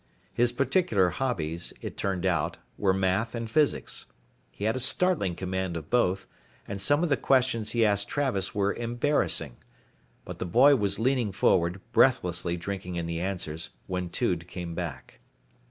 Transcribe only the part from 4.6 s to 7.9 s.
had a startling command of both, and some of the questions he